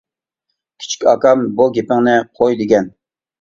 [0.83, 2.91] كىچىك ئاكام: بۇ گېپىڭنى قوي دېگەن.